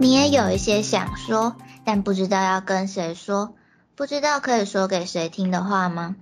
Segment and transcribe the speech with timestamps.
[0.00, 3.56] 你也有一些想说，但不知道要跟谁说，
[3.96, 6.14] 不知道可以说给谁听的话吗？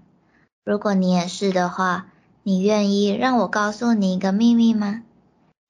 [0.64, 2.07] 如果你也是的话，
[2.43, 5.02] 你愿意让我告诉你一个秘密吗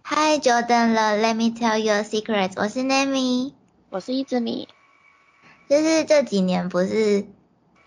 [0.05, 2.53] ？Hi Jordan 了，Let me tell you a secret。
[2.55, 3.55] 我是 Nami，
[3.91, 4.69] 我是一只米。
[5.69, 7.27] 就是这几年不是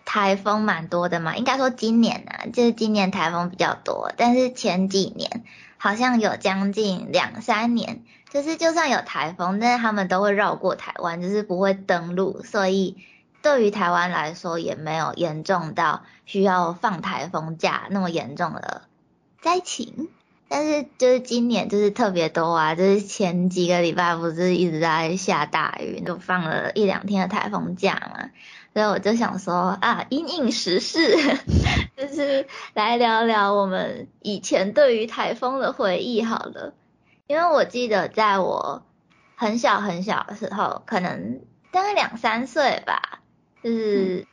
[0.03, 1.37] 台风蛮多的嘛？
[1.37, 5.45] 应该说今年啊，就是今年台风比较多，但是前几年
[5.77, 8.03] 好像有将近两三年。
[8.29, 12.97] 就是就算有台风，但是他们都会绕过台湾，就是不会登陆，所以
[13.41, 18.83] 对于台湾来说也没有严重到需要放台风假那么严重的
[19.41, 20.09] 灾情。
[20.51, 28.29] 但是就是今年就是特别多啊，就是前几个礼拜不是一直在下大雨，就放了一两天的台风假嘛，
[28.73, 31.15] 所以我就想说啊，因应时事，
[31.95, 36.73] 就是来聊聊我们以前对于台风的回忆好了。
[37.29, 38.81] 因为我记得在我
[39.35, 43.21] 很小很小的时候，可能大概两三岁吧，
[43.63, 44.25] 就是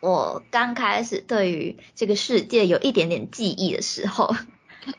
[0.00, 4.34] 我刚开始对于这个世界有一点点记忆的时候，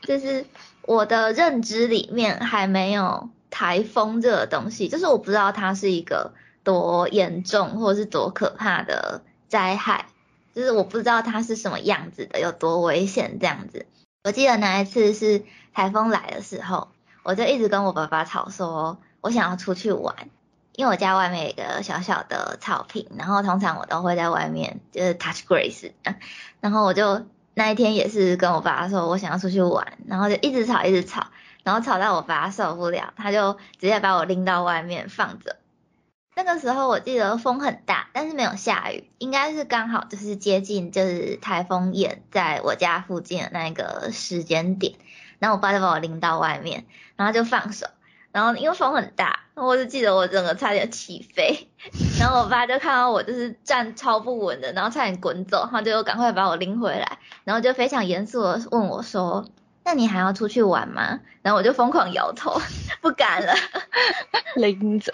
[0.02, 0.46] 就是
[0.82, 10.06] 我的认知里面还没有台风这个东西，就是我不知道它是一个多严重或是多可怕的灾害，
[10.54, 13.86] 就是我不知道它是什么样子的，有多危险这样子。
[14.22, 15.42] 我记得那一次是
[15.74, 16.86] 台风来的时候。
[17.22, 20.14] 我就一直跟我爸爸吵说，我想要出去玩，
[20.72, 25.90] 因为我家外面有一个小小的草坪，然后通常我都会在外面就是 touch grass，
[26.60, 31.26] 然后我就那一天也是跟我爸说，我想要出去玩，然后就一直吵一直吵，
[31.62, 35.56] 然后吵到我爸受不了，他就直接把我拎到外面放着。
[36.36, 44.94] 那个时候我记得风很大，但是没有下雨，应该是刚好就是接近就是台风眼在我家附近的那个时间点。
[45.38, 46.84] 然后我爸就把我拎到外面，
[47.20, 47.86] 然后就放手，
[48.32, 51.68] 然后因为风很大，我就记得我整个差点起飞，
[52.18, 59.44] 然后我爸就看到我就是站超不稳的，然后差点滚走，他就赶快把我拎回来，然后就非常严肃的问我说
[59.84, 62.58] ：“那你还要出去玩吗？”然后我就疯狂摇头，
[63.02, 63.52] 不敢了，
[64.56, 65.12] 拎着，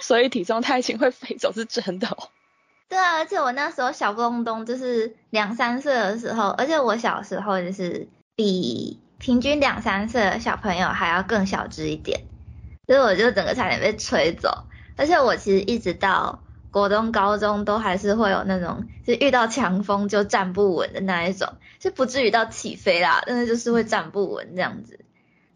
[0.00, 2.30] 所以体重太轻会飞走是真的哦。
[2.88, 8.98] 对啊，而且我那时候小咚咚就是两三岁的时候，而且我小时候就是比。
[9.24, 12.20] 平均两三岁的小朋友还要更小只一点，
[12.86, 14.64] 所以我就整个差点被吹走。
[14.98, 25.00] 而且我其实一直到国中、高中都还是会有那种，就遇到强风就站不稳的那一种，是不至于到起飞啦，但是就是会站不稳这样子。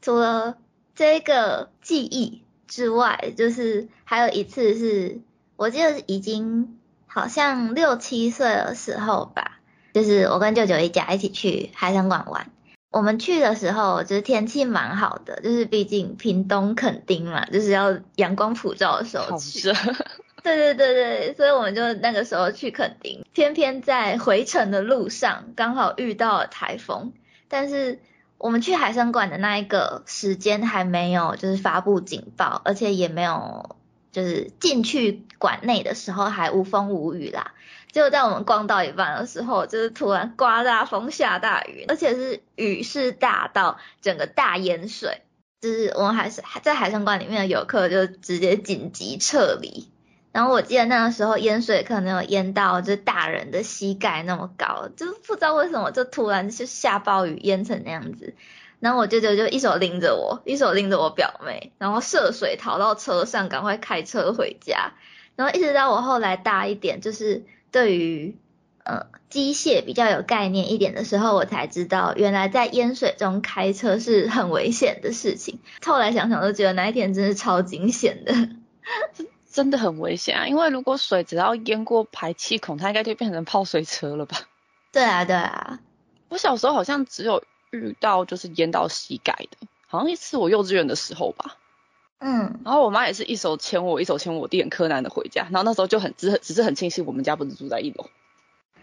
[0.00, 0.56] 除了
[0.94, 5.20] 这个记忆之外，就是还有一次是，
[5.56, 9.60] 我记得已经好像六七岁的时候吧，
[9.92, 12.50] 就是我跟舅舅一家一起去海参馆玩。
[12.90, 19.72] 我们去的时候，就是天气蛮好的，就是毕竟屏东垦丁嘛，就是要阳光普照的时候去。
[20.42, 27.12] 对对对对，所以我们就那个时候去垦丁，偏偏在回程的路上刚好遇到了台风，
[27.48, 27.98] 但是
[28.38, 33.76] 我们去海参馆的那一个时间还没有就是发布警报，而且也没有
[34.12, 37.52] 就是进去馆内的时候还无风无雨啦。
[37.98, 45.22] 结果在我们逛到一半的时候，就是突然刮大风、下大雨，而且是雨势大到整个大淹水。
[45.60, 49.88] 就是我们还是在海参馆里面的游客就直接紧急撤离。
[50.30, 58.34] 然后我记得那个时候淹水可能有淹到就是大人的膝盖那么高，就不知道为什么就突然就下暴雨淹成那样子。
[58.78, 64.92] 然后我舅舅就一手拎着我，一手拎着我表妹，然后涉水逃到车上，赶快开车回家。
[65.34, 67.42] 然后一直到我后来大一点，就是。
[67.70, 68.36] 对于
[68.84, 75.58] 呃机械比较有概念一点的时候，我才知道原来在淹水中开车是很危险的事情。
[75.84, 78.32] 后来想想都觉得那一天真是超惊险的，
[79.52, 80.46] 真的很危险啊！
[80.46, 84.38] 因为如果水只要淹过排气孔，它应该就变成泡水车了吧？
[84.92, 85.80] 对啊，对啊。
[86.30, 91.57] 我小时候好像只有遇到就是淹到膝盖的，好像一次我幼稚园的时候吧。
[92.20, 95.42] 嗯，然后我妈也是一手牵我，一手牵我弟很柯南的回家。
[95.52, 98.08] 然后那时候就很只只是很庆幸我们家不是住在一楼。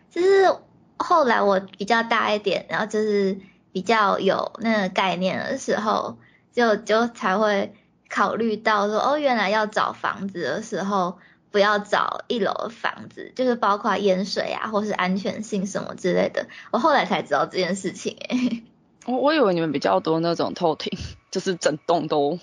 [0.09, 0.55] 就是
[0.97, 3.37] 后来我比较大一点，然后就是
[3.73, 6.17] 比较有那个概念的时候，
[6.53, 7.73] 就就才会
[8.09, 11.17] 考虑到说，哦，原来要找房子的时候
[11.51, 16.47] 不要找一楼的房子，就是包括淹水啊，或是安全性什么之类的。
[16.71, 18.63] 我后来才知道这件事情， 诶。
[19.05, 20.97] 我我以为你们比较多那种透厅，
[21.29, 22.39] 就是整栋都。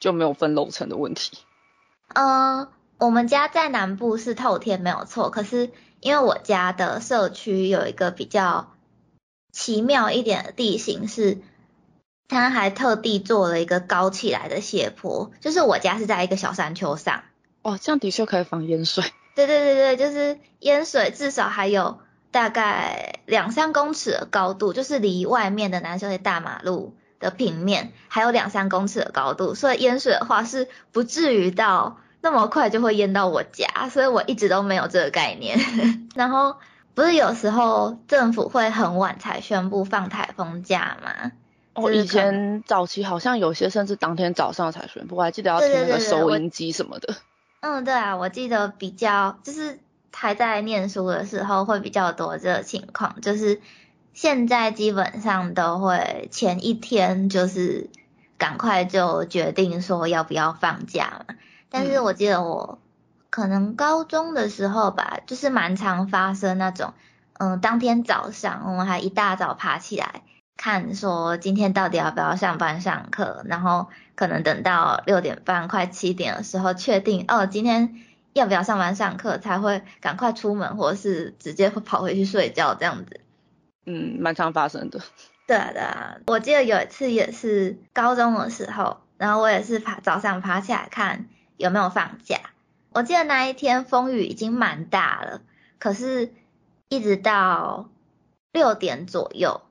[0.00, 1.38] 就没有分楼层的问题。
[2.14, 2.68] 嗯，
[2.98, 8.72] 我们家在南部是透天没有错，可是因为我家的社区有一个比较
[9.52, 11.38] 奇妙一点的地形，是
[12.28, 17.22] 他还特地做了一个高起来的斜坡，就是我家是在一个小山丘上。
[17.62, 19.04] 哦，这样的确可以防淹水。
[19.34, 21.98] 对对对对，就是淹水至少还有
[22.30, 35.58] 大概两三公尺的高度，就是离外面的南秀大马路的平面还有两三公尺的高度，所以淹水的话是不至于到那么快就会淹到我家，所以我一直都没有这个概念。
[36.14, 36.56] 然后
[36.94, 41.32] 不是有时候政府会很晚才宣布放台风假吗？
[41.74, 47.14] 哦，以前早期好像有些甚至当天早上才宣布，我还记得要听那个收音机什么的。
[47.60, 49.78] 嗯，对啊，我记得比较就是
[50.12, 53.60] 还在念书的时候会比较多这个情况，就是
[54.20, 57.88] 现在基本上都会前一天就是
[58.36, 61.36] 赶快就决定说要不要放假嘛。
[61.70, 62.80] 但是我记得我
[63.30, 66.94] 可能高中的时候吧，就是蛮常发生那种，
[67.34, 70.22] 嗯，当天早上我们还一大早爬起来。
[70.56, 73.86] 看说今天到底要不要上班上课，然后
[74.16, 77.94] 可能等到六点半快七点的时候确定哦，今天
[78.32, 83.20] 要不要上班上课才会赶快出门，或者是直接会跑回去睡觉这样子。
[83.88, 85.00] 嗯，蛮常发生的。
[85.46, 91.26] 对啊对啊，我记得有一次也是高中的时候，然后我也是爬早上爬起来看
[91.56, 92.38] 有没有放假。
[92.90, 95.40] 我记得那一天风雨已经蛮大了，
[95.78, 96.32] 可是
[96.88, 97.88] 一直到
[98.52, 99.62] 六点左右。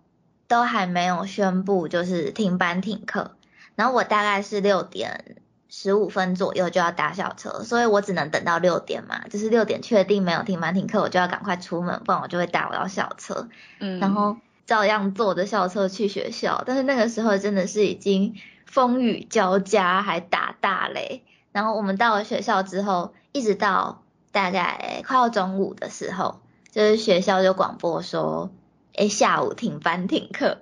[0.49, 3.35] 都还没有宣布就是停班停课，
[3.75, 5.35] 然后我大概是六点
[5.69, 13.49] 十五分左右就要搭校车，所以我只能等到六点嘛，就是六点确定没有停班停课，我就要赶快出门，不然我就会搭不到校车。
[13.79, 18.35] 嗯，然后照样坐着校车去学校，但是那个时候真的是已经
[18.65, 21.23] 风雨交加，还打大雷。
[21.51, 26.39] 然后我们到了学校之后，一直到大概快要中午的时候，
[26.71, 28.51] 就是学校就广播说。
[28.99, 30.57] 哎，下午停班停课，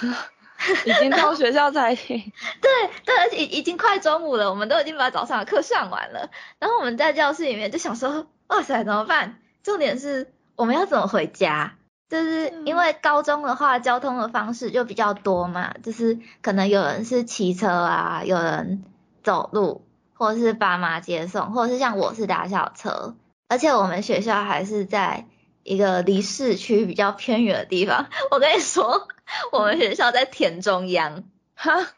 [0.84, 2.32] 已经到学校才停。
[2.60, 2.70] 对
[3.04, 6.30] 对，而且已经快中午了，我们都已经把早上的课上完了。
[6.58, 9.38] 然后我们在教室里面就想说，哇塞，怎么办？
[9.62, 11.74] 重点是我们要怎么回家？
[12.08, 18.84] 就是因为高中的话，交通的方式就比较多嘛，就是可能有人是骑车啊，有人
[19.22, 23.16] 走路，或者是爸妈接送，或者是像我是打小车。
[23.48, 25.26] 而且我们学校还是在。
[25.68, 29.08] 一个离市区比较偏远的地方， 我跟你说，
[29.52, 31.24] 我们学校在田中央，
[31.54, 31.88] 哈，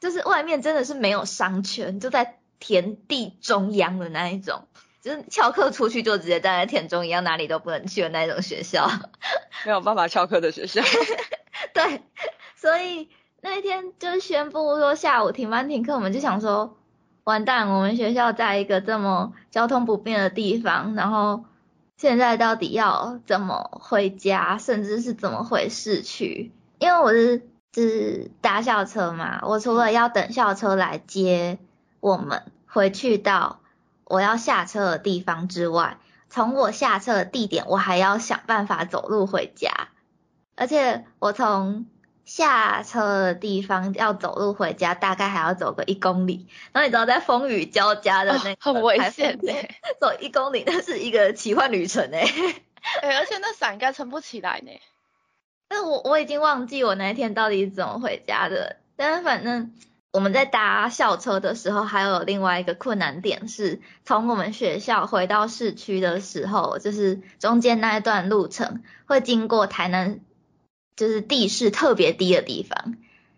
[0.00, 4.68] 就是外面真的是没有商圈，就在田地中央的那一种，
[5.02, 8.88] 就是翘课出去就直接站在田中央，哪里都不能去的那种学校，
[9.66, 10.82] 没有办法翘课的学校。
[11.74, 12.02] 对，
[12.54, 13.08] 所以
[13.40, 16.76] 那一天就宣布说下午停班停课，我们就想说，
[17.24, 21.44] 完蛋，我们学校在一个这么交通不便的地方，然后。
[21.98, 26.52] 现在到底要怎么回家，甚至是怎么回市区？
[26.78, 31.58] 因为我是是搭校车嘛，我除了要等校车来接
[32.00, 33.60] 我们回去到
[34.04, 39.88] 我要下车的地方之外，从我下车的地点，我还要想办法走路回家，
[40.54, 41.86] 而且我从。
[42.26, 46.48] 下车的地方要走路回家，大概还要走个一公里。
[46.72, 49.38] 然后你知道在风雨交加的那很危险
[50.00, 52.26] 走一公里那是一个奇幻旅程哎。
[53.00, 54.72] 哎，而且那伞应该撑不起来呢。
[55.68, 58.76] 但我我已经忘记我那一天到底怎么回家的。
[58.96, 59.72] 但是反正
[60.12, 70.20] 我们在搭校车的时候，还有另外一个困难点是，从我们学校回到市区的时候，就是中间那一段路程会经过台南。
[70.96, 72.96] 就是地势特别低的地方，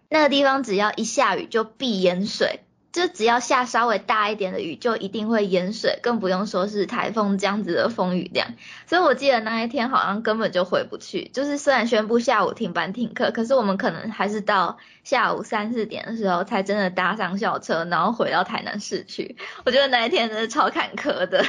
[0.08, 8.54] 那个地方只要一下雨就必淹水，就只要下稍微大一点的雨就一定会淹水，更不用说是台风这样子的风雨量。
[8.87, 19.37] 所以我记得那一天好像根本就回不去，就是虽然宣布下午停班停课，可是我们可能还是到下午三四点的时候才真的搭上校车，然后回到台南市区。
[19.64, 21.45] 我觉得那一天真的超坎坷的。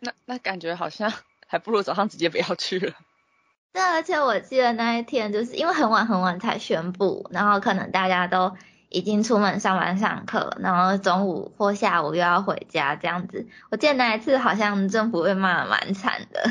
[0.00, 1.12] 那那感觉好像
[1.46, 2.92] 还不如早上直接不要去了。
[3.72, 8.54] 对，而且我记得那一天就是因为很晚很晚才宣布，然后可能大家都
[8.92, 13.46] 已经出门上班上课，然后中午或下午又要回家这样子。
[13.70, 16.50] 我记得那一次好像政府被骂的蛮惨的。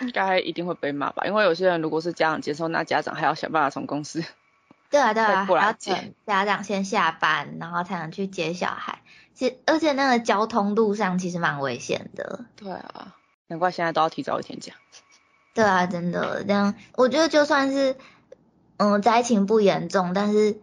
[0.00, 4.24] 应该一定会被骂吧，因为有些人如果是家长接送，那家长还要想办法从公司。
[4.90, 9.00] 对啊对啊，还要等家长先下班，然后才能去接小孩。
[9.34, 12.44] 其而且那个交通路上其实蛮危险的。
[12.56, 13.14] 对啊，
[13.46, 14.74] 难怪现在都要提早一天讲。
[15.54, 17.96] 对啊，真的这样，我觉得就算是
[18.76, 20.58] 嗯灾情不严重，但是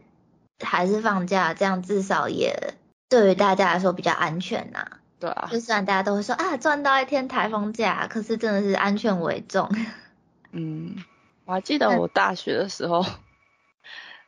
[0.64, 2.76] 还是放假，这样至少也
[3.10, 4.86] 对于大家来说比较安全呐。
[5.20, 9.70] 对啊，就算大家都会说啊赚到一天台风假，可是真的是安全为重。
[10.52, 10.96] 嗯，
[11.46, 13.06] 我还记得我大学的时候，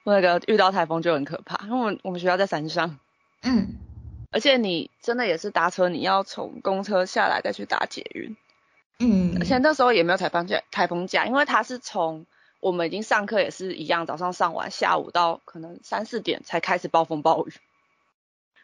[0.03, 2.99] 那个遇到台风就很可怕，因为我们我们学校在山上，
[3.41, 3.75] 嗯，
[4.31, 8.37] 而且你真的也是搭车，你要从公车下来再去搭捷运，
[8.99, 12.27] 嗯，而且那时候也没有台风假，台风假，因为它是从
[12.63, 17.51] 我们已经上课也是一样，早上上完，下午到可能三四点才开始暴风暴雨。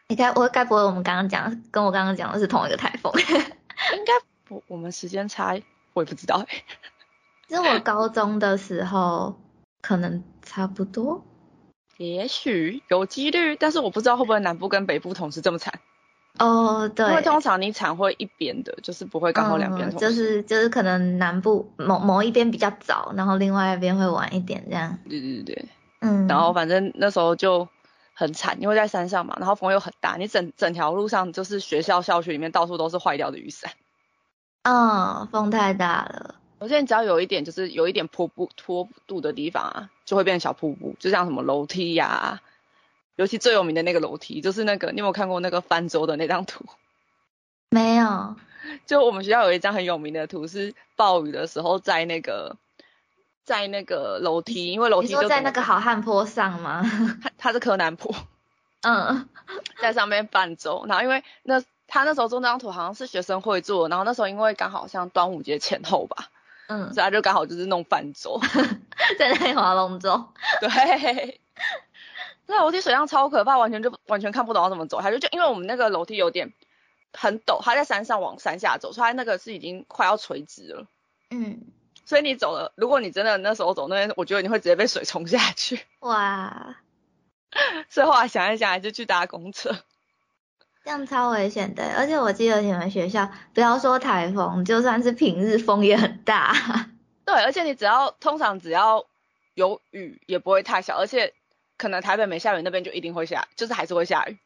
[0.08, 3.12] 你该我该不会我们刚刚讲跟我刚刚讲的是同一个台风？
[3.20, 4.14] 应该
[4.46, 6.64] 不，我们时间差，我也不知道哎、
[7.50, 9.38] 其实我高中的时候
[9.82, 11.26] 可能差不多。
[11.98, 15.82] 也许有几率，但是我不知道会不会南部跟北部同时这么惨，
[16.40, 19.98] 哦，对，因为通常你惨会一边的，就是不会刚好两边嗯。
[19.98, 24.98] 就是就是可能南部某某一边比较早，然后另外一边会晚一点这样。
[25.10, 25.66] 对对对，
[26.00, 27.68] 嗯，然后反正那时候就
[28.14, 33.72] 很惨，因为在山上嘛，然后风又很大，你整整条路上就是学校校区里面到处都是坏掉的雨伞。
[34.64, 36.36] 嗯，风太大了。
[36.60, 42.42] 我现在只要有一点就是有一点坡步坡度的地方啊，就会变成小瀑布，就像什么楼梯呀、
[43.20, 46.64] 尤其最有名的那个楼梯，就是那个你有没有看过那个泛舟的那张图？
[47.70, 48.38] 没有，
[48.86, 52.56] 就我们学校有一张很有名的图，是暴雨的时候在那个
[53.44, 56.82] 在那个楼梯，因为楼梯就在那个好汉坡上吗？
[57.22, 58.16] 它它是柯南坡，
[58.88, 59.28] 嗯
[59.82, 66.30] 在上面泛舟，然后因为那他那时候做那张图好像是学生会做，然后那时候因为刚好像端午节前后吧，
[66.70, 68.40] 嗯，所以他就刚好就是弄泛舟，
[69.20, 70.24] 在那里划龙舟。
[70.62, 71.42] 对。
[72.52, 75.00] 那楼梯水量超可怕，完全就完全看不懂要怎么走。
[75.02, 76.52] 他就就因为我们那个楼梯有点
[77.14, 80.88] 很陡，他在山上往山下走，所以他那个是已经快要垂直了。
[81.30, 81.62] 嗯，
[82.06, 85.80] 所以你走了，如果你真的那时候走那边，我觉得你会直接被水冲下去。
[86.00, 86.78] 哇，
[87.88, 89.70] 所以后来想一想，还是去搭公车。
[90.84, 91.94] 这样超危险的。
[91.98, 96.56] 而且我记得你们学校，不要说台风，就算是平日风也很大。
[97.26, 99.06] 对，而且你只要通常只要
[99.54, 101.36] 有雨，也不会太小，而且
[101.80, 104.38] 可能台北没下雨，那边就一定会下，就是还是会下雨。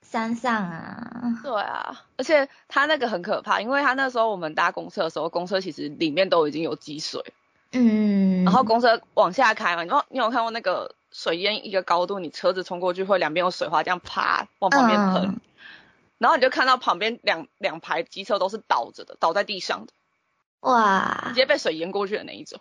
[0.00, 7.22] 山上啊，对啊，而且它那个很可怕，因为它那时候我们搭公车的时候，公车其实里面都已经有积水，
[7.72, 15.40] 嗯，然后公车往下开嘛，你有你有看过那个水淹一个高度，你车子冲过去会两边有水花这样啪往旁边喷，嗯。
[16.16, 19.92] 然后你就看到旁边两两排机车都是倒着的，倒在地上的，
[20.60, 21.24] 哇。
[21.26, 22.60] 直，接被水淹过去的那一种。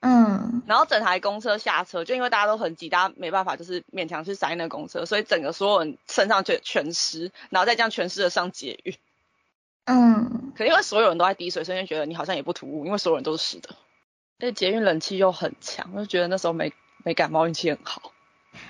[0.00, 8.94] 嗯然后整台公车下车，就因为大家都很挤，大家没办法就是勉强去塞那个公车，所以整个所有人身上全全湿，然后再这样全湿的上捷运。
[9.86, 13.70] 嗯，可能因为所有人都在滴水，所以就觉得你好像也不突兀，因为所有人都是湿的。
[14.38, 16.72] 而且捷运冷气又很强，就觉得那时候没
[17.04, 18.12] 没感冒，运气很好。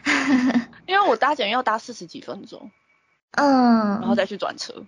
[0.87, 2.71] 因为我搭捷运要搭四十几分钟，
[3.33, 4.85] 嗯，然后再去转车。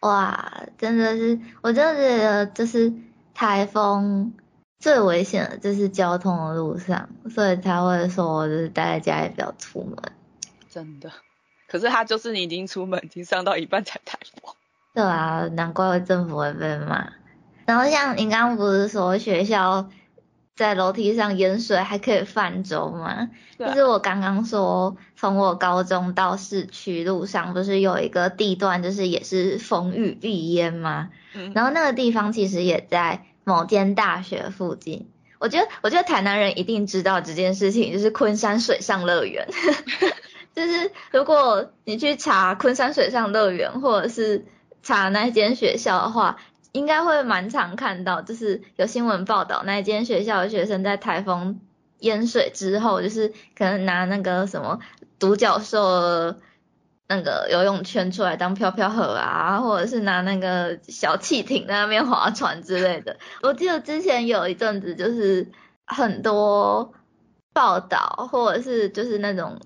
[0.00, 2.92] 哇，真的是，我真的觉得就是
[3.34, 4.32] 台风
[4.80, 9.96] 最危险的就是交通的路上，所以才会说就是待在家里不要出门。
[10.68, 11.12] 真的。
[11.68, 14.54] 可是他就是你已经出门，已经上到一半才台风。
[14.92, 17.12] 对啊，难怪政府会被骂。
[17.66, 19.88] 然后像你刚刚不是说学校
[20.56, 23.06] 在楼梯上淹水还可以泛舟吗？
[23.06, 31.10] 啊就是我刚刚说，从我高中到市区路上不是有一个地段，就是也是风雨必淹吗？
[31.34, 35.08] 嗯，然后那个地方其实也在某间大学附近。
[35.38, 39.48] 我觉得，我觉得台南人一定知道这件事情，就是昆山水上乐园。
[40.54, 44.44] 就是如果你去查昆山水上乐园，或者是
[44.82, 46.36] 查那间学校的话，
[46.72, 51.60] 应该会蛮常看到，就是有新闻报道那间学校的学生在台风
[52.00, 54.80] 淹水之后，就是可能拿那个什么
[55.18, 56.34] 独角兽
[57.10, 63.16] 那个游泳圈出来当飘飘河啊，或者是拿那个小汽艇在那边划船之类的。
[63.42, 65.50] 我记得之前有一阵子就是
[65.84, 66.94] 很多
[67.52, 69.60] 报道，或者是就是那种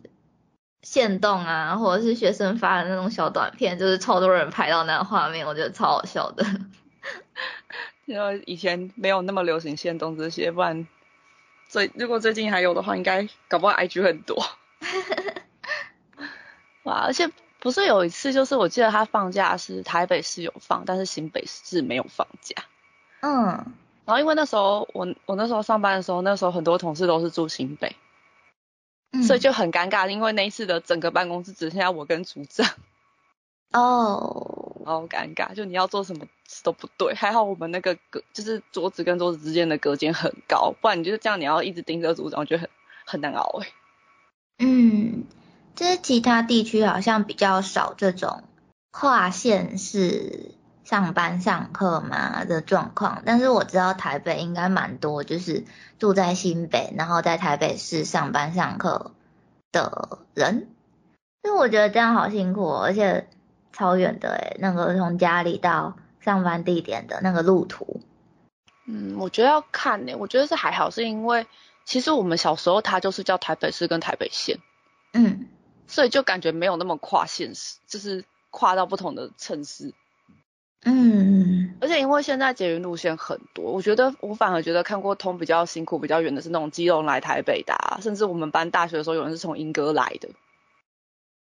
[0.81, 6.47] 线动啊，或者是学生发的那种小短片，就是超多人拍到那个画面，我觉得超好笑的。
[8.07, 10.89] 因为以前没有那么流行线动这些，不然
[11.69, 14.43] 最如果最近还有的话，应该搞不好 IG 很多。
[16.85, 22.65] 哇，而且不是有一次，就是我记得他放假是台北市有放，但是新北市没有放假。
[23.21, 23.75] 嗯
[24.07, 27.97] 然后因为那时候我我那时候上班的时候，那时候很多同事都是住新北，
[29.13, 32.69] 嗯，所以就很尴尬，因为那一次的整个办公室只剩下我跟组长，
[33.73, 36.27] 哦，好尴尬，就你要做什么
[36.63, 37.15] 都不对。
[37.15, 42.71] 还好我们那个隔就是桌子跟桌子之间的隔间很高，不然你就是这样，你要一直盯着组长，我觉得很
[43.07, 43.69] 很难熬哎、
[44.59, 45.25] 嗯，
[45.75, 48.45] 就是其他地区好像比较少这种
[48.91, 50.55] 跨县市
[50.85, 55.65] 上班上课嘛的状况，但是我知道台北应该蛮多，就是
[55.99, 59.13] 住在新北，然后在台北市上班上课
[59.73, 60.69] 的人，
[61.43, 63.29] 所以我觉得这样好辛苦，而且
[63.73, 68.01] 超远的诶，那个从家里到上班地点的那个路途。
[68.87, 71.47] 嗯，我觉得要看呢，我觉得是还好，是因为
[71.87, 74.59] 其实我们小时候它就是叫台北市跟台北县，
[75.15, 75.49] 嗯，
[75.87, 79.93] 所以就感觉没有那么跨现实，就是跨到不同的城市。
[80.87, 90.29] 嗯，而且因为现在捷运路线很多，我觉得我反而觉得看过通比较辛苦、比较远的是那种基隆来台北的，甚至我们班大学的时候有人是从莺歌来的。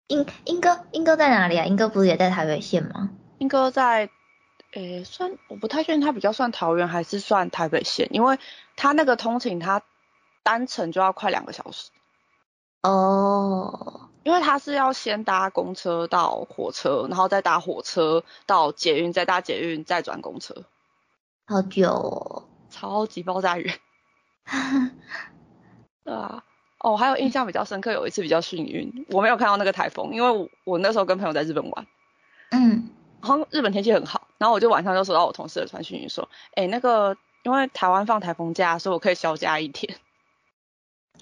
[0.06, 1.66] 莺莺歌莺歌在哪里啊？
[1.66, 3.10] 莺歌不是也在台北县吗？
[3.38, 4.08] 莺歌在，
[4.70, 8.38] 诶，算我不太确定他比较算桃园还是算台北县，因为
[8.76, 9.82] 他那个通勤他
[10.44, 11.90] 单程就要快两个小时。
[12.82, 13.95] 哦。
[14.26, 20.64] 因为他是要先搭公车到火车，然后再搭火车到捷运，再搭捷运再转公车，
[21.46, 23.78] 好久哦，超级爆炸远。
[26.02, 26.42] 对啊，
[26.80, 31.86] 哦，还有印象比较深刻，有一次比较幸运，我没有看到那个台风，因为我我那时候跟朋友在日本玩，
[32.50, 32.90] 嗯，
[33.22, 39.96] 然后日本天气很好，然后我就晚上就收到我同事的传讯息说，哎，那个因为台湾放台风假，所以我可以休假一天。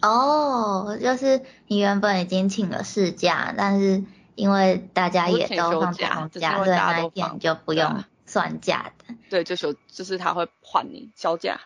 [0.07, 9.15] 哦，就是你原本已经请了事假，但是因为大家也都放假，假，所以那一天就不用算假的。
[9.31, 11.59] 对，就是，就是他会换你休假。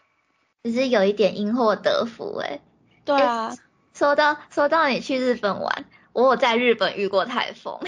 [0.63, 2.61] 只是有一点因祸得福哎。
[3.05, 3.57] 对啊。
[3.93, 7.81] 说到说到你去日本玩，我有在日本遇过台风。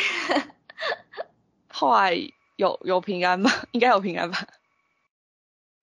[1.70, 2.16] 后来
[2.56, 3.52] 有有平安吗？
[3.70, 4.48] 应该有平安吧。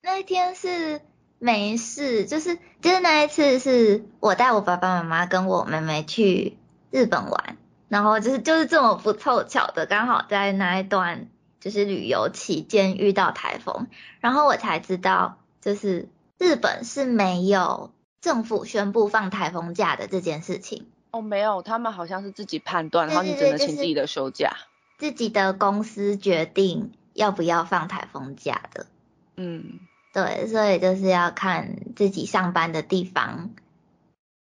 [0.02, 1.00] 那一天是。
[1.40, 6.58] 没事，就是就是那一次是我带我爸爸妈妈跟我妹妹去
[6.90, 7.58] 日本玩，
[7.90, 11.28] 然后就是就是这么不凑巧的，刚好在那一段
[11.60, 13.88] 就是旅游期间遇到台风，
[14.20, 20.88] 然后我才知道就是日本是没有政府宣布放台风假的这件事情。
[21.12, 24.54] 哦，没有，他们好像是自己判断，然后你只能请自己的休假，
[24.98, 28.88] 自己的公司决定要不要放台风假的。
[29.36, 29.80] 嗯。
[30.18, 33.52] 对，所以就是要看自己上班的地方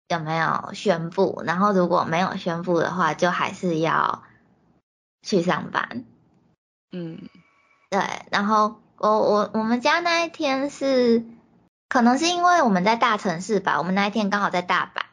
[0.09, 4.23] 有没有宣布，然后如果没有宣布的话，就还是要
[5.21, 6.03] 去上班。
[6.91, 7.29] 嗯，
[7.89, 11.23] 对，然后我我我们家那一天是，
[11.87, 15.03] 可能是因为我们在大城市吧，我们那一天刚好在大阪，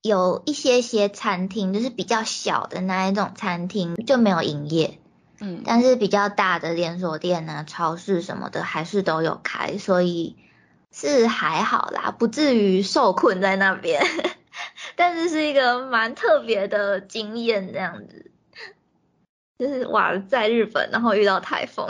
[0.00, 4.98] 有一些些餐厅，就是比较小的那一种餐厅就没有营业。
[5.40, 10.36] 嗯，但是比较大的连锁店啊、超市什么的还是都有开，所以
[10.92, 14.02] 是还好啦，不至于受困在那边。
[14.96, 18.32] 但是是一个蛮特别的经验，这样子，
[19.58, 21.88] 就是哇，在日本然后遇到台风。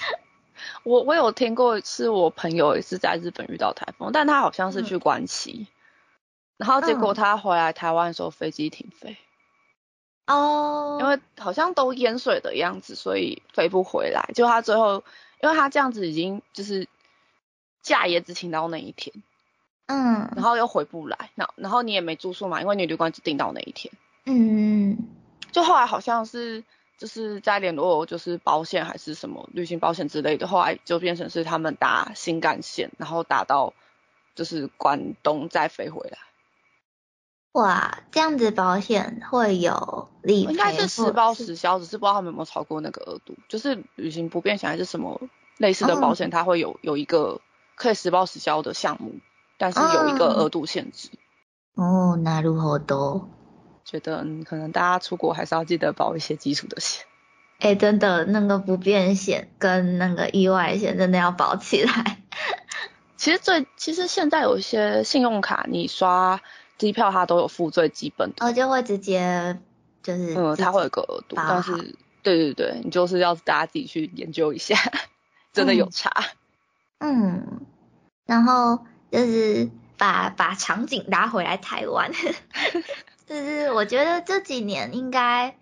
[0.84, 5.66] 我我有听过，是我朋友也是在日本遇到台风，但他好像是去关西，
[6.58, 9.16] 然后结果他回来台湾的时候飞机停飞。
[10.28, 14.30] 哦，因为好像都淹水的样子，所以飞不回来。
[14.34, 15.02] 就他最后，
[15.42, 16.86] 因为他这样子已经就是
[17.82, 19.22] 假也只请到那一天，
[19.86, 23.92] 嗯，然后又回不来，那然后你也没住宿嘛，因为你旅馆只订到那一天，
[24.26, 24.98] 嗯，
[25.50, 26.62] 就后来好像是
[26.98, 33.72] 就是在联络就是保险还是什么旅行保险之类的，后来就变成是他们搭新干线，然后打到
[34.34, 36.18] 就是关东再飞回来。
[37.52, 40.52] 哇，这样子保险会有理赔？
[40.52, 43.34] 应该是实报实销，只是不知道他们有没有超过那个额度。
[43.48, 45.20] 就是旅行不便险还是什么
[45.56, 47.40] 类似的保险，它会有有一个
[47.74, 49.14] 可以实报实销的项目，
[49.56, 51.10] 但是有一个额度限制。
[51.74, 53.28] 哦，那如何多？
[53.84, 57.06] 觉得可能大家出国还是要记得保一些基础的险。
[57.58, 62.18] 哎，真的，那个不便险跟那个意外险真的要保起来。
[63.16, 66.40] 其实最其实现在有一些信用卡，你刷。
[66.78, 69.58] 机票它都有付最基本的，哦，就会直接
[70.02, 71.72] 就是嗯，它会有个额度，但是
[72.22, 74.76] 对对对，你就是要大家自己去研究一下，
[75.52, 76.12] 真的有差。
[77.00, 77.60] 嗯，
[78.24, 82.12] 然后就是把把场景拉回来台湾，
[83.26, 85.56] 就是我觉得这几年应该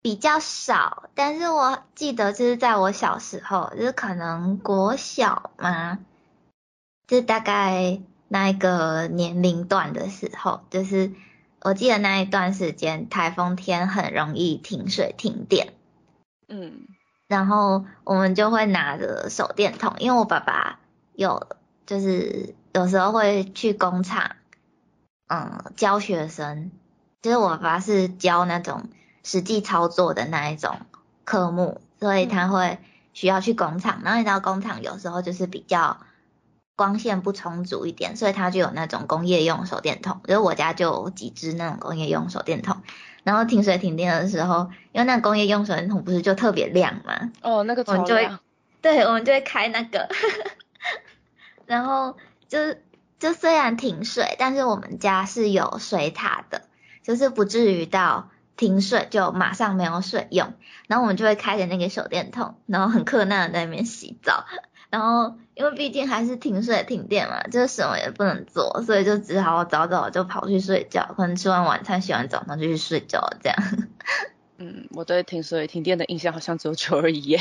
[0.00, 5.98] 比较少，但是我记得就是在我小时候，就是可能国小嘛，
[7.08, 8.00] 就大概。
[8.32, 11.12] 那一个年龄段的时候，就是
[11.60, 15.74] 我记得那一段时间，台风天很容易停水停电。
[16.48, 16.86] 嗯，
[17.26, 20.80] 然后我们就会拿着手电筒，因为我爸爸
[21.12, 21.46] 有，
[21.84, 24.36] 就是有时候会去工厂，
[25.28, 26.70] 嗯，教学生，
[27.20, 28.88] 就是我爸爸是教那种
[29.22, 30.78] 实际操作的那一种
[31.24, 32.78] 科目，所以他会
[33.12, 35.98] 需要去工厂，然后你知道工厂有时候就是比较
[36.82, 42.82] 光线不充足一点，所以它就有那种工业用手电筒，就是我家就有几支那种工业用手电筒。
[43.22, 48.28] 然后停水停电的时候，因为那工业用手电筒不是就特别亮嘛，哦，那个我们就会
[48.80, 50.08] 对，我们就会开那个，
[51.66, 52.16] 然后
[52.48, 52.58] 就
[53.20, 56.62] 就虽然停水，但是我们家是有水塔的，
[57.04, 60.54] 就是不至于到停水就马上没有水用。
[60.88, 64.46] 然后我们就会开着那个手电筒，然后很困难的在那边洗澡。
[64.92, 73.58] 然后因为毕竟还是停水停电嘛，就是什么也不能做，所以就只好早早就跑去睡觉，可能吃完晚餐、洗完澡，然后就去睡觉这样。
[74.58, 77.40] 嗯，我对停水停电的印象好像只有九二一耶。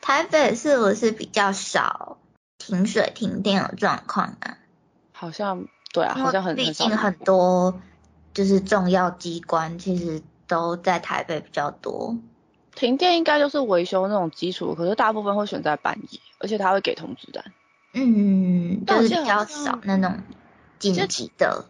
[0.00, 2.18] 台北是不是比较少
[2.56, 4.58] 停水停电的状况啊？
[5.10, 7.80] 好像对啊，好像很为毕竟很多
[8.32, 12.16] 就是重要机关其实都在台北比较多。
[12.80, 17.44] 停电应该就是维修那种基础，可是大部分会选在半夜，而且他会给通知单。
[17.92, 20.18] 嗯，但是比较少那种
[20.78, 21.66] 紧记得急的。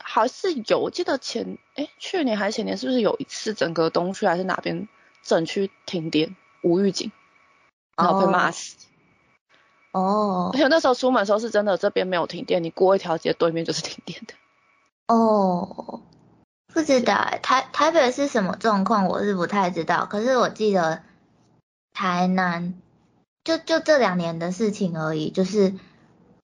[0.00, 4.88] 还是有，我记得前哎去年还是前年，是不是有一次整个东区还是哪边
[5.22, 7.12] 整区停电无预警，
[7.96, 8.74] 然后被骂死。
[9.92, 14.34] 哦而且那时候出门的时候是真的这边没有停电，你过一条街对面就是停电的。
[15.06, 16.02] 哦，
[16.74, 20.06] 不知道欸台台北是什么状况，我是不太知道。
[20.06, 21.02] 可是我记得
[21.92, 22.74] 台南
[23.44, 25.74] 就就这两年的事情而已，就是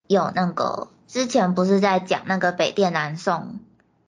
[0.07, 3.59] 有那个之前不是在讲那个北电南送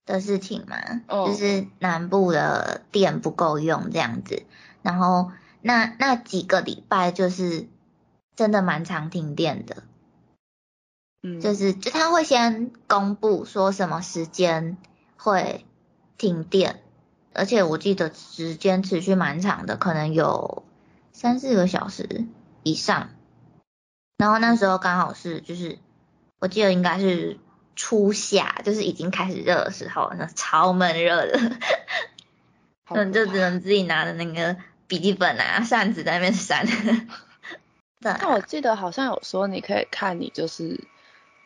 [0.07, 0.77] 的事情嘛，
[1.09, 4.45] 哦就是南部的电不够用这样子，
[4.83, 7.67] 然后那那几个礼拜就是
[8.37, 9.83] 真的蛮常停电的。
[11.25, 14.77] 嗯，就是就他会先公布说什么时间
[15.17, 15.65] 会
[16.19, 16.83] 停电，
[17.33, 20.65] 而且我记得时间持续蛮长的，可能有
[21.13, 22.27] 三四个小时
[22.63, 23.11] 以上。
[24.19, 25.79] 然后那时候刚好是就是
[26.39, 27.39] 我记得应该是
[27.75, 31.39] 初夏，就是已经开始热的时候，那超闷热的，
[32.87, 36.67] 好嗯，就只能自己拿着那个笔记本啊扇子在那边扇。
[38.01, 40.85] 但我记得好像有说你可以看你就是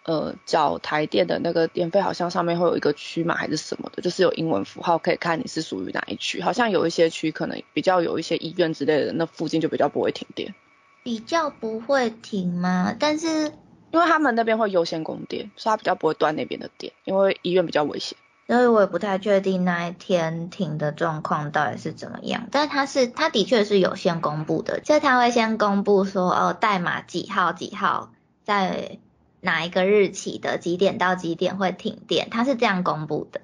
[0.07, 6.41] 呃缴台电的那个电费，好像上面会有一个区码还是什么的，就是有英文符号可以看你是属于哪一区。
[6.41, 10.55] 好像有一些区可能比较有一些医院之类的，那附近就比较不会停电，
[11.03, 12.95] 比较不会停吗？
[12.99, 13.53] 但是
[13.91, 18.17] 因为他们那边会优先供电，所以他比较不会断那边的电，因为医院比较危险。
[18.49, 28.13] 所以我也不太确定那一天停的状况到底是怎么样，但他是他的确是有先公布的，就他会先公布说哦代码几号几号
[28.45, 28.99] 在
[29.47, 33.41] 哪一个日期的几点到几点会停电，它是这样公布的，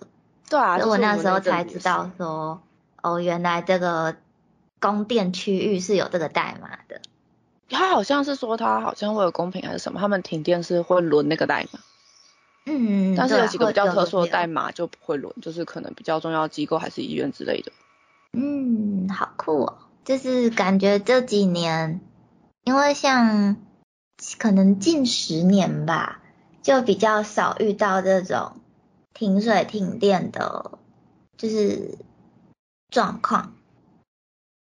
[0.51, 2.61] 对啊，所以我那时候才知道说
[3.01, 4.17] 哦原来这个
[4.81, 7.01] 供电区域是有这个代码的，
[7.71, 11.81] 他好像是说他好像会有公平还是什么，他们停电是会轮那个代码，
[12.67, 14.73] 嗯，但是有几个比较特殊的代码。
[14.73, 17.73] 就不会轮，就是可能比较重要机构还是医院之类的。
[18.33, 19.79] 嗯，好酷哦！
[20.05, 22.01] 就是感觉这几年，
[22.65, 23.57] 因为像
[24.39, 26.21] 可能近十年吧，
[26.63, 28.61] 就比较少遇到这种
[29.13, 30.79] 停水停电的，
[31.37, 31.99] 就是
[32.91, 33.55] 状况。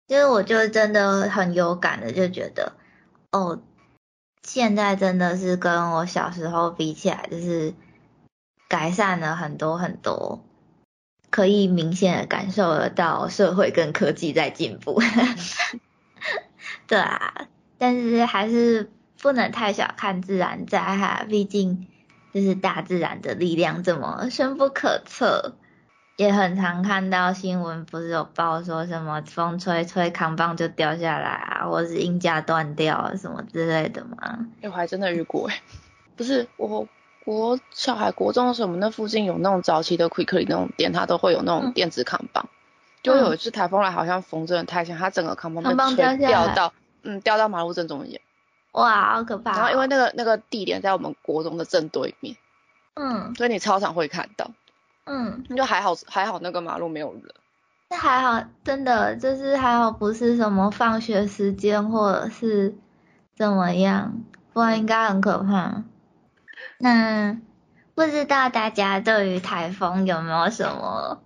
[0.07, 2.73] 就是我就真的很有感的，就觉得
[3.31, 3.61] 哦，
[4.43, 7.73] 现在真的是跟我小时候比起来，就是
[8.67, 10.43] 改善了很多很多。
[11.29, 15.01] 可以明显的感受得到社会跟科技在进步。
[16.87, 17.47] 对啊，
[17.77, 21.87] 但是还是不能太小看自然灾害，毕竟
[22.33, 25.53] 就是大自然的力量这么深不可测。
[26.17, 34.45] 也很常看到新闻，不是有报说什么风吹吹扛棒就掉下来啊，或是硬架断掉啊什么之类的吗？
[34.61, 35.61] 哎、我还真的遇过哎，
[36.15, 36.87] 不是我
[37.25, 42.47] 国小孩国中的时候，我们那附近有那种早期的 Quickly 那种店，它都会有那种嗯电子扛棒。
[43.01, 45.63] 就有一次台风来，好像风真的太强，它整个扛棒
[45.95, 48.21] 被吹掉到，嗯，掉到马路正中间。
[48.71, 52.35] 哇，好可怕哦、然后因为那个那个地点在我们国中的正对面，
[52.95, 54.51] 嗯所以你操场会看到。
[55.05, 57.23] 嗯，就还好还好那个马路没有人。
[57.89, 62.75] 那还好，真的就是还好，不是什么放学时间或者是
[63.35, 65.83] 怎么样，不然应该很可怕。
[66.77, 67.37] 那
[67.93, 71.21] 不知道大家对于台风有没有什么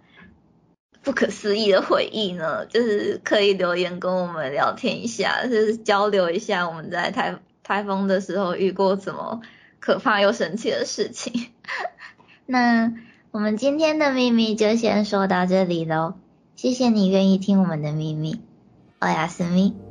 [1.06, 2.66] 不可思议的回忆呢？
[2.66, 9.40] 就是可以留言跟我们聊天一下，就是交流一下我们在台台风的时候遇过什么
[9.80, 11.52] 可怕又神奇的事情。
[12.48, 12.92] 那
[13.30, 16.16] 我们今天的秘密就先说到这里喽，
[16.56, 18.42] 谢谢你愿意听我们的秘密，
[18.98, 19.85] 欧雅思密。